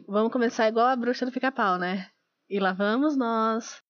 Vamos 0.00 0.32
começar 0.32 0.68
igual 0.68 0.86
a 0.86 0.96
bruxa 0.96 1.26
do 1.26 1.32
pica-pau, 1.32 1.78
né? 1.78 2.08
E 2.48 2.58
lá 2.58 2.72
vamos 2.72 3.16
nós. 3.16 3.82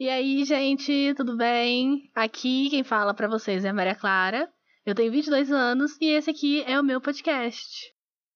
E 0.00 0.08
aí, 0.08 0.44
gente, 0.44 1.12
tudo 1.16 1.36
bem? 1.36 2.10
Aqui 2.14 2.70
quem 2.70 2.84
fala 2.84 3.12
para 3.12 3.28
vocês 3.28 3.64
é 3.64 3.68
a 3.68 3.74
Maria 3.74 3.94
Clara. 3.94 4.48
Eu 4.86 4.94
tenho 4.94 5.10
22 5.10 5.50
anos 5.50 5.96
e 6.00 6.06
esse 6.06 6.30
aqui 6.30 6.62
é 6.62 6.78
o 6.80 6.84
meu 6.84 7.00
podcast. 7.00 7.92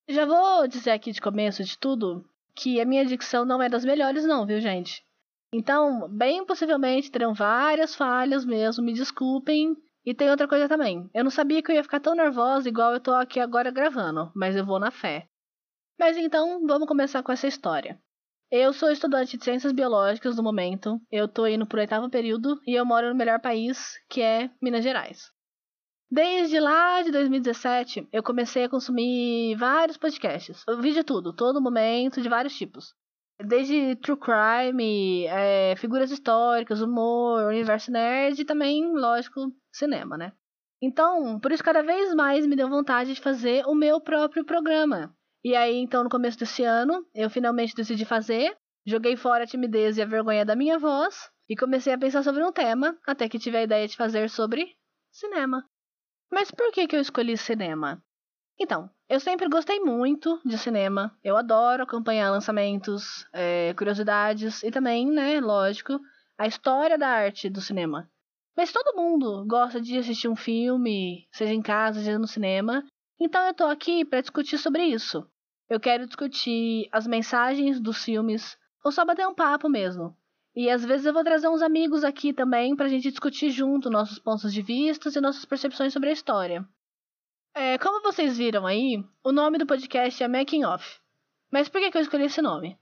Já 0.09 0.27
vou 0.27 0.67
dizer 0.67 0.91
aqui 0.91 1.13
de 1.13 1.21
começo 1.21 1.63
de 1.65 1.79
tudo 1.79 2.25
que 2.55 2.81
a 2.81 2.85
minha 2.85 3.07
dicção 3.07 3.45
não 3.45 3.63
é 3.63 3.69
das 3.69 3.85
melhores, 3.85 4.25
não, 4.25 4.45
viu, 4.45 4.61
gente? 4.61 5.03
Então, 5.55 6.09
bem 6.09 6.45
possivelmente 6.45 7.11
terão 7.11 7.33
várias 7.33 7.95
falhas 7.95 8.45
mesmo, 8.45 8.85
me 8.85 8.93
desculpem. 8.93 9.77
E 10.05 10.13
tem 10.13 10.31
outra 10.31 10.49
coisa 10.49 10.69
também. 10.69 11.09
Eu 11.15 11.23
não 11.23 11.31
sabia 11.31 11.63
que 11.63 11.71
eu 11.71 11.77
ia 11.77 11.83
ficar 11.85 12.01
tão 12.01 12.15
nervosa 12.15 12.69
igual 12.69 12.93
eu 12.93 13.01
tô 13.01 13.13
aqui 13.13 13.39
agora 13.39 13.71
gravando, 13.71 14.33
mas 14.35 14.57
eu 14.57 14.67
vou 14.67 14.81
na 14.81 14.91
fé. 14.91 15.29
Mas 15.99 16.17
então, 16.17 16.67
vamos 16.67 16.89
começar 16.89 17.23
com 17.23 17.33
essa 17.33 17.47
história. 17.47 17.99
Eu 18.51 18.73
sou 18.73 18.91
estudante 18.91 19.39
de 19.39 19.45
ciências 19.45 19.73
biológicas 19.73 20.37
no 20.37 20.43
momento. 20.43 21.01
Eu 21.11 21.27
tô 21.27 21.47
indo 21.47 21.67
pro 21.67 21.81
oitavo 21.81 22.11
período 22.11 22.61
e 22.67 22.75
eu 22.75 22.85
moro 22.85 23.09
no 23.09 23.15
melhor 23.15 23.41
país, 23.41 23.95
que 24.11 24.21
é 24.21 24.51
Minas 24.61 24.85
Gerais. 24.85 25.31
Desde 26.11 26.61
lá 26.61 27.01
de 27.01 27.11
2017, 27.11 28.07
eu 28.13 28.23
comecei 28.23 28.65
a 28.65 28.69
consumir 28.69 29.55
vários 29.55 29.97
podcasts. 29.97 30.63
Eu 30.69 30.83
vi 30.83 30.93
de 30.93 31.03
tudo, 31.03 31.33
todo 31.33 31.63
momento, 31.63 32.21
de 32.21 32.29
vários 32.29 32.55
tipos. 32.55 32.93
Desde 33.41 33.97
true 33.97 34.19
crime, 34.19 35.25
é, 35.29 35.75
figuras 35.77 36.11
históricas, 36.11 36.83
humor, 36.83 37.45
universo 37.47 37.91
nerd 37.91 38.39
e 38.39 38.45
também, 38.45 38.93
lógico, 38.93 39.51
cinema, 39.73 40.19
né? 40.19 40.33
Então, 40.83 41.41
por 41.41 41.51
isso 41.51 41.65
cada 41.65 41.83
vez 41.83 42.15
mais 42.15 42.47
me 42.47 42.57
deu 42.57 42.69
vontade 42.69 43.15
de 43.15 43.21
fazer 43.23 43.65
o 43.67 43.75
meu 43.75 43.99
próprio 43.99 44.45
programa. 44.45 45.17
E 45.45 45.57
aí, 45.57 45.77
então, 45.79 46.05
no 46.05 46.11
começo 46.11 46.39
desse 46.39 46.63
ano, 46.63 47.05
eu 47.15 47.29
finalmente 47.29 47.75
decidi 47.75 48.05
fazer, 48.05 48.57
joguei 48.87 49.17
fora 49.17 49.43
a 49.43 49.47
timidez 49.47 49.97
e 49.97 50.03
a 50.03 50.07
vergonha 50.07 50.45
da 50.45 50.55
minha 50.55 50.79
voz 50.79 51.31
e 51.49 51.57
comecei 51.57 51.93
a 51.93 51.99
pensar 51.99 52.23
sobre 52.23 52.45
um 52.45 52.53
tema, 52.53 52.97
até 53.07 53.29
que 53.29 53.39
tive 53.39 53.57
a 53.57 53.63
ideia 53.63 53.89
de 53.89 53.97
fazer 53.97 54.31
sobre 54.31 54.77
cinema. 55.11 55.65
Mas 56.31 56.51
por 56.51 56.71
que, 56.71 56.87
que 56.87 56.95
eu 56.95 57.01
escolhi 57.01 57.37
cinema? 57.37 58.01
Então, 58.59 58.89
eu 59.09 59.19
sempre 59.19 59.49
gostei 59.49 59.81
muito 59.81 60.41
de 60.45 60.57
cinema. 60.57 61.15
Eu 61.25 61.37
adoro 61.37 61.83
acompanhar 61.83 62.31
lançamentos, 62.31 63.27
é, 63.33 63.75
curiosidades 63.75 64.63
e 64.63 64.71
também, 64.71 65.11
né, 65.11 65.41
lógico, 65.41 65.99
a 66.39 66.47
história 66.47 66.97
da 66.97 67.09
arte 67.09 67.51
do 67.51 67.61
cinema. 67.61 68.09
Mas 68.57 68.71
todo 68.71 68.97
mundo 68.97 69.45
gosta 69.47 69.81
de 69.81 69.99
assistir 69.99 70.29
um 70.29 70.37
filme, 70.37 71.27
seja 71.33 71.53
em 71.53 71.63
casa, 71.63 71.99
seja 71.99 72.19
no 72.19 72.29
cinema. 72.29 72.85
Então 73.19 73.45
eu 73.47 73.55
tô 73.55 73.65
aqui 73.65 74.05
para 74.05 74.21
discutir 74.21 74.59
sobre 74.59 74.85
isso. 74.85 75.27
Eu 75.73 75.81
quero 75.81 76.07
discutir 76.07 76.87
as 76.93 77.07
mensagens 77.07 77.81
dos 77.81 78.05
filmes, 78.05 78.59
ou 78.85 78.93
só 78.93 79.07
bater 79.07 79.27
um 79.27 79.35
papo 79.35 79.71
mesmo. 79.71 80.15
E 80.55 80.69
às 80.69 80.85
vezes 80.85 81.07
eu 81.07 81.15
vou 81.15 81.25
trazer 81.25 81.49
uns 81.49 81.63
amigos 81.63 82.05
aqui 82.05 82.31
também 82.31 82.77
pra 82.77 82.89
gente 82.89 83.09
discutir 83.09 83.49
junto 83.49 83.89
nossos 83.89 84.19
pontos 84.19 84.53
de 84.53 84.61
vista 84.61 85.09
e 85.09 85.19
nossas 85.19 85.47
percepções 85.47 85.95
sobre 85.95 86.11
a 86.11 86.13
história. 86.13 86.63
É, 87.55 87.79
como 87.79 88.03
vocês 88.03 88.37
viram 88.37 88.67
aí, 88.67 89.03
o 89.25 89.33
nome 89.33 89.57
do 89.57 89.65
podcast 89.65 90.23
é 90.23 90.29
Making 90.29 90.65
Off. 90.65 91.01
Mas 91.51 91.71
por 91.71 91.81
que, 91.81 91.91
que 91.91 91.97
eu 91.97 92.03
escolhi 92.03 92.25
esse 92.25 92.43
nome? 92.43 92.77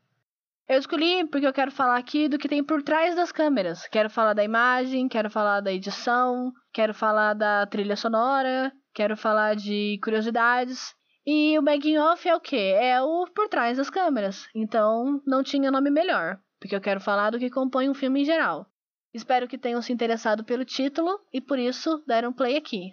Eu 0.68 0.80
escolhi 0.80 1.24
porque 1.28 1.46
eu 1.46 1.52
quero 1.52 1.70
falar 1.70 1.96
aqui 1.96 2.28
do 2.28 2.38
que 2.38 2.48
tem 2.48 2.64
por 2.64 2.82
trás 2.82 3.14
das 3.14 3.30
câmeras. 3.30 3.86
Quero 3.86 4.10
falar 4.10 4.32
da 4.32 4.42
imagem, 4.42 5.06
quero 5.06 5.30
falar 5.30 5.60
da 5.60 5.72
edição, 5.72 6.52
quero 6.72 6.92
falar 6.92 7.34
da 7.34 7.68
trilha 7.68 7.94
sonora, 7.94 8.72
quero 8.92 9.16
falar 9.16 9.54
de 9.54 10.00
curiosidades. 10.02 10.92
E 11.26 11.58
o 11.58 11.62
making 11.62 11.98
off 11.98 12.26
é 12.28 12.34
o 12.34 12.40
quê? 12.40 12.74
É 12.78 13.00
o 13.02 13.26
por 13.34 13.48
trás 13.48 13.76
das 13.76 13.90
câmeras. 13.90 14.48
Então 14.54 15.22
não 15.26 15.42
tinha 15.42 15.70
nome 15.70 15.90
melhor, 15.90 16.40
porque 16.58 16.74
eu 16.74 16.80
quero 16.80 17.00
falar 17.00 17.30
do 17.30 17.38
que 17.38 17.50
compõe 17.50 17.88
um 17.88 17.94
filme 17.94 18.22
em 18.22 18.24
geral. 18.24 18.66
Espero 19.12 19.48
que 19.48 19.58
tenham 19.58 19.82
se 19.82 19.92
interessado 19.92 20.44
pelo 20.44 20.64
título 20.64 21.20
e 21.32 21.40
por 21.40 21.58
isso 21.58 22.02
deram 22.06 22.32
play 22.32 22.56
aqui. 22.56 22.90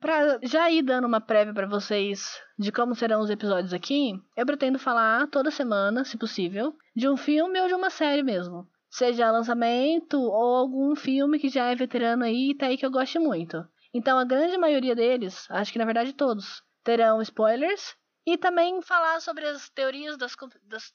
Para 0.00 0.38
já 0.42 0.70
ir 0.70 0.82
dando 0.82 1.06
uma 1.06 1.20
prévia 1.20 1.54
para 1.54 1.66
vocês 1.66 2.40
de 2.58 2.72
como 2.72 2.94
serão 2.94 3.20
os 3.20 3.30
episódios 3.30 3.72
aqui, 3.72 4.14
eu 4.36 4.46
pretendo 4.46 4.78
falar 4.78 5.28
toda 5.28 5.50
semana, 5.50 6.04
se 6.04 6.16
possível, 6.16 6.74
de 6.94 7.08
um 7.08 7.16
filme 7.16 7.60
ou 7.60 7.68
de 7.68 7.74
uma 7.74 7.90
série 7.90 8.22
mesmo. 8.22 8.66
Seja 8.90 9.30
lançamento 9.30 10.20
ou 10.20 10.56
algum 10.56 10.96
filme 10.96 11.38
que 11.38 11.48
já 11.48 11.66
é 11.66 11.76
veterano 11.76 12.24
aí 12.24 12.50
e 12.50 12.54
tá 12.56 12.66
aí 12.66 12.76
que 12.76 12.84
eu 12.84 12.90
goste 12.90 13.18
muito. 13.18 13.64
Então 13.94 14.18
a 14.18 14.24
grande 14.24 14.58
maioria 14.58 14.94
deles, 14.94 15.46
acho 15.50 15.72
que 15.72 15.78
na 15.78 15.84
verdade 15.84 16.12
todos, 16.12 16.62
terão 16.82 17.20
spoilers 17.22 17.96
e 18.26 18.38
também 18.38 18.80
falar 18.82 19.20
sobre 19.20 19.46
as 19.46 19.68
teorias 19.70 20.16
das, 20.16 20.34
das... 20.64 20.92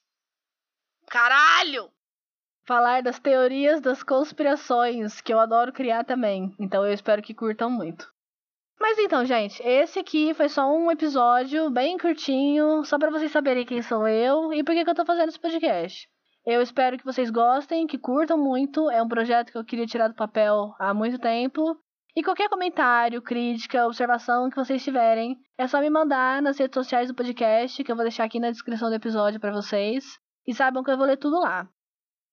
caralho 1.10 1.92
falar 2.66 3.02
das 3.02 3.20
teorias 3.20 3.82
das 3.82 4.04
conspirações 4.04 5.22
que 5.22 5.34
eu 5.34 5.40
adoro 5.40 5.74
criar 5.74 6.04
também 6.04 6.56
então 6.60 6.86
eu 6.86 6.94
espero 6.94 7.22
que 7.22 7.34
curtam 7.34 7.70
muito 7.70 8.12
mas 8.80 8.98
então 8.98 9.26
gente 9.26 9.62
esse 9.64 10.00
aqui 10.00 10.34
foi 10.34 10.50
só 10.50 10.72
um 10.72 10.92
episódio 10.92 11.70
bem 11.70 11.98
curtinho 11.98 12.84
só 12.86 12.98
para 12.98 13.12
vocês 13.12 13.32
saberem 13.32 13.66
quem 13.66 13.82
sou 13.82 14.08
eu 14.08 14.54
e 14.54 14.64
por 14.64 14.76
que, 14.76 14.84
que 14.84 14.90
eu 14.90 14.96
tô 14.96 15.06
fazendo 15.06 15.30
esse 15.30 15.40
podcast 15.40 16.08
eu 16.48 16.62
espero 16.62 16.98
que 16.98 17.04
vocês 17.04 17.30
gostem, 17.30 17.86
que 17.86 17.98
curtam 17.98 18.38
muito. 18.38 18.90
É 18.90 19.04
um 19.04 19.08
projeto 19.10 19.52
que 19.52 19.58
eu 19.58 19.66
queria 19.66 19.86
tirar 19.86 20.08
do 20.08 20.16
papel 20.16 20.74
há 20.80 20.94
muito 20.94 21.20
tempo. 21.20 21.78
E 22.18 22.24
qualquer 22.24 22.50
comentário, 22.50 23.22
crítica, 23.22 23.86
observação 23.86 24.50
que 24.50 24.56
vocês 24.56 24.84
tiverem, 24.84 25.38
é 25.56 25.68
só 25.68 25.80
me 25.80 25.88
mandar 25.88 26.42
nas 26.42 26.58
redes 26.58 26.74
sociais 26.74 27.10
do 27.10 27.14
podcast, 27.14 27.84
que 27.84 27.92
eu 27.92 27.96
vou 27.96 28.04
deixar 28.04 28.24
aqui 28.24 28.40
na 28.40 28.50
descrição 28.50 28.90
do 28.90 28.96
episódio 28.96 29.40
para 29.40 29.52
vocês. 29.52 30.18
E 30.48 30.52
saibam 30.52 30.84
que 30.84 30.90
eu 30.90 30.98
vou 30.98 31.06
ler 31.06 31.18
tudo 31.18 31.40
lá. 31.40 31.70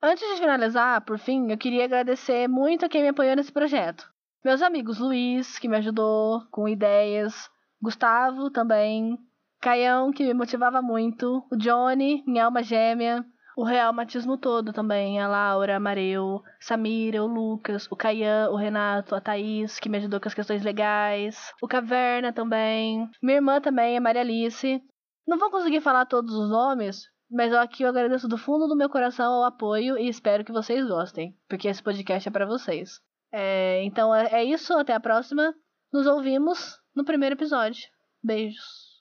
Antes 0.03 0.27
de 0.27 0.41
finalizar, 0.41 1.05
por 1.05 1.19
fim, 1.19 1.51
eu 1.51 1.59
queria 1.59 1.85
agradecer 1.85 2.49
muito 2.49 2.87
a 2.87 2.89
quem 2.89 3.03
me 3.03 3.09
apoiou 3.09 3.37
nesse 3.37 3.53
projeto. 3.53 4.11
Meus 4.43 4.63
amigos 4.63 4.99
Luiz, 4.99 5.59
que 5.59 5.69
me 5.69 5.77
ajudou 5.77 6.41
com 6.51 6.67
ideias, 6.67 7.51
Gustavo 7.79 8.51
também, 8.51 9.19
Caião, 9.61 10.13
que 10.13 10.25
me 10.25 10.33
motivava 10.33 10.81
muito, 10.81 11.47
o 11.53 11.57
Johnny, 11.59 12.25
minha 12.27 12.47
alma 12.47 12.63
gêmea, 12.63 13.23
o 13.57 13.65
real 13.65 13.93
matismo 13.93 14.37
todo 14.37 14.73
também. 14.73 15.21
A 15.21 15.29
Laura, 15.29 15.77
a 15.77 15.81
Mareu, 15.81 16.43
Samira, 16.61 17.23
o 17.23 17.27
Lucas, 17.27 17.87
o 17.91 17.97
Caian, 17.97 18.51
o 18.51 18.57
Renato, 18.57 19.15
a 19.15 19.21
Thaís, 19.21 19.79
que 19.79 19.89
me 19.89 19.99
ajudou 19.99 20.21
com 20.21 20.29
as 20.29 20.35
questões 20.35 20.63
legais. 20.63 21.53
O 21.63 21.69
Caverna 21.69 22.33
também. 22.33 23.09
Minha 23.23 23.37
irmã 23.37 23.61
também, 23.61 23.97
a 23.97 24.01
Maria 24.01 24.23
Alice. 24.23 24.83
Não 25.27 25.39
vou 25.39 25.51
conseguir 25.51 25.81
falar 25.81 26.07
todos 26.07 26.35
os 26.35 26.51
nomes, 26.51 27.09
mas 27.31 27.53
aqui 27.55 27.83
eu 27.83 27.89
agradeço 27.89 28.29
do 28.29 28.37
fundo 28.37 28.69
do 28.69 28.77
meu 28.77 28.91
coração 28.91 29.41
o 29.41 29.45
apoio 29.45 29.97
e 29.99 30.09
espero 30.09 30.45
que 30.45 30.53
vocês 30.53 30.87
gostem, 30.87 31.35
porque 31.49 31.69
esse 31.69 31.83
podcast 31.83 32.29
é 32.29 32.33
para 32.33 32.47
vocês. 32.47 33.01
É, 33.33 33.83
então 33.85 34.15
é, 34.15 34.29
é 34.33 34.45
isso, 34.45 34.73
até 34.75 34.93
a 34.93 35.01
próxima. 35.01 35.55
Nos 35.93 36.07
ouvimos 36.07 36.79
no 36.95 37.05
primeiro 37.05 37.35
episódio. 37.35 37.83
Beijos. 38.23 38.94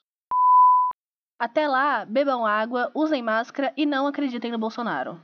Até 1.38 1.68
lá, 1.68 2.04
bebam 2.04 2.46
água, 2.46 2.90
usem 2.94 3.22
máscara 3.22 3.72
e 3.76 3.86
não 3.86 4.06
acreditem 4.06 4.50
no 4.50 4.58
Bolsonaro. 4.58 5.20